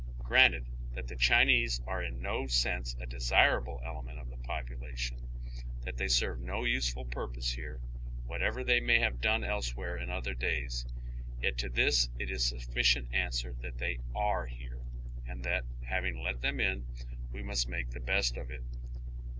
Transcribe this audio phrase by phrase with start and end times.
[0.17, 5.29] Granted, that the Chinese are in no sense a desirable element of the population,
[5.83, 7.79] that they serve no useful purpose here,
[8.25, 10.87] whatever they may have done elsewhere in other days,
[11.39, 14.79] yet to this it ia a sufficient answer that they are here,
[15.27, 16.83] and that, having let them in,
[17.31, 18.63] we must make the best of it.